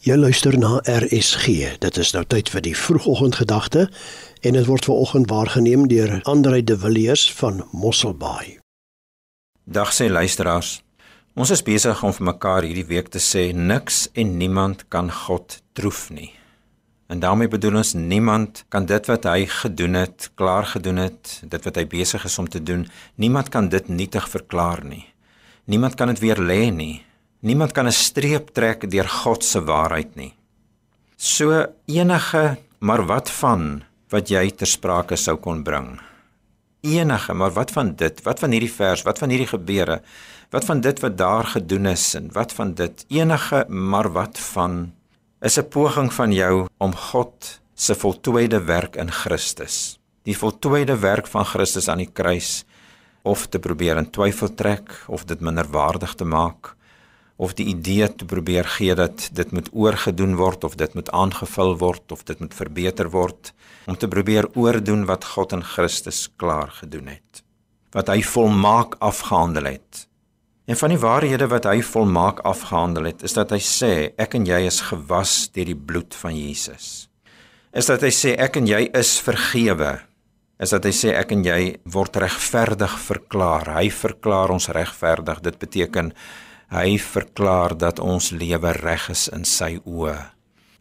[0.00, 1.76] Jy luister na RSG.
[1.76, 3.82] Dit is nou tyd vir die vroegoggendgedagte
[4.40, 8.56] en dit word veraloggend waargeneem deur Andrei de Villiers van Mosselbaai.
[9.68, 10.78] Dag sê luisteraars.
[11.36, 15.58] Ons is besig om vir mekaar hierdie week te sê niks en niemand kan God
[15.76, 16.30] troef nie.
[17.12, 21.68] En daarmee bedoel ons niemand kan dit wat hy gedoen het, klaar gedoen het, dit
[21.68, 22.88] wat hy besig is om te doen,
[23.20, 25.04] niemand kan dit nietig verklaar nie.
[25.68, 27.02] Niemand kan dit weer lê nie.
[27.40, 30.34] Niemand kan 'n streep trek deur God se waarheid nie.
[31.16, 36.00] So enige, maar wat van wat jy ter sprake sou kon bring?
[36.80, 38.22] Enige, maar wat van dit?
[38.22, 39.02] Wat van hierdie vers?
[39.02, 40.02] Wat van hierdie gebeure?
[40.50, 43.04] Wat van dit wat daar gedoen is en wat van dit?
[43.08, 44.92] Enige, maar wat van
[45.40, 49.98] is 'n poging van jou om God se voltooide werk in Christus.
[50.22, 52.64] Die voltooide werk van Christus aan die kruis
[53.22, 56.76] of te probeer in twyfel trek of dit minderwaardig te maak
[57.40, 61.78] of die idee te probeer gee dat dit moet oorgedoen word of dit moet aangevul
[61.80, 63.54] word of dit moet verbeter word
[63.88, 67.44] om te probeer oordoen wat God in Christus klaar gedoen het
[67.96, 70.04] wat hy volmaak afgehandel het.
[70.70, 74.46] En van die waarhede wat hy volmaak afgehandel het is dat hy sê ek en
[74.46, 77.08] jy is gewas deur die bloed van Jesus.
[77.74, 79.96] Is dat hy sê ek en jy is vergewe.
[80.62, 83.72] Is dat hy sê ek en jy word regverdig verklaar.
[83.80, 85.42] Hy verklaar ons regverdig.
[85.42, 86.12] Dit beteken
[86.70, 90.14] Hy verklaar dat ons lewe reg is in sy oë,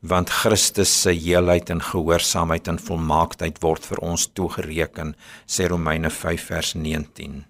[0.06, 5.16] want Christus se heelheid en gehoorsaamheid en volmaaktheid word vir ons toegereken,
[5.50, 7.42] sê Romeine 5 vers 19.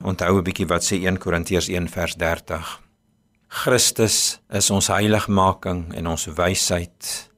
[0.00, 2.80] Onthou 'n bietjie wat sê 1 Korintiërs 1 vers 30.
[3.48, 7.28] Christus is ons heiligmaking en ons wysheid.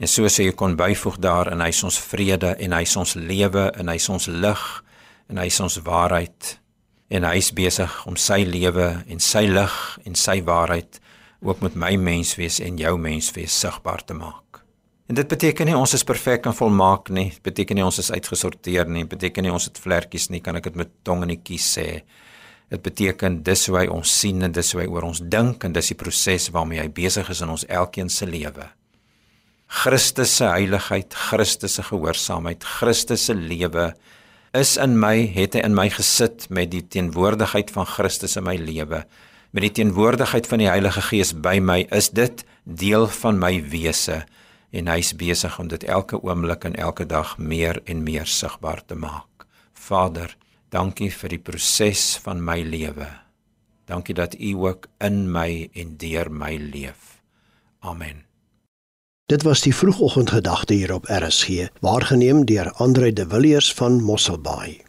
[0.00, 2.96] En so sê jy kon byvoeg daar en hy is ons vrede en hy is
[2.96, 4.84] ons lewe en hy is ons lig
[5.28, 6.58] en hy is ons waarheid
[7.08, 11.00] en hy is besig om sy lewe en sy lig en sy waarheid
[11.44, 14.62] ook met my menswees en jou menswees sigbaar te maak.
[15.08, 18.10] En dit beteken nie ons is perfek en volmaak nie, dit beteken nie ons is
[18.12, 21.32] uitgesorteer nie, dit beteken nie ons het vlekkies nie, kan ek dit met tong en
[21.40, 21.86] kies sê.
[22.68, 25.72] Dit beteken dis hoe hy ons sien en dis hoe hy oor ons dink en
[25.72, 28.68] dis die proses waarmee hy besig is in ons elkeen se lewe.
[29.80, 33.94] Christus se heiligheid, Christus se gehoorsaamheid, Christus se lewe
[34.58, 38.56] is in my, het hy in my gesit met die teenwoordigheid van Christus in my
[38.58, 39.04] lewe.
[39.54, 44.24] Met die teenwoordigheid van die Heilige Gees by my, is dit deel van my wese
[44.74, 48.98] en hy's besig om dit elke oomblik en elke dag meer en meer sigbaar te
[48.98, 49.46] maak.
[49.72, 50.34] Vader,
[50.74, 53.08] dankie vir die proses van my lewe.
[53.88, 57.22] Dankie dat U ook in my en deur my leef.
[57.80, 58.27] Amen.
[59.28, 61.48] Dit was die vroegoggendgedagte hier op RSG,
[61.80, 64.87] waargeneem deur Andre de Villiers van Mosselbaai.